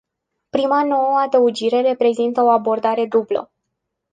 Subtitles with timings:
[0.49, 3.51] Prima nouă adăugire reprezintă o abordare dublă.